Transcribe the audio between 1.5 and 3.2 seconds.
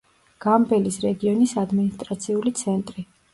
ადმინისტრაციული ცენტრი.